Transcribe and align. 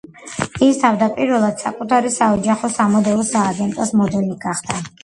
ის 0.67 0.79
თავდაპირველად 0.83 1.61
საკუთარი 1.65 2.13
საოჯახო 2.17 2.73
სამოდელო 2.81 3.31
სააგენტოს 3.33 3.97
მოდელი 4.03 4.45
გახდა. 4.51 4.87